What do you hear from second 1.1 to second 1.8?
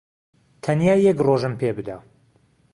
ڕۆژم پێ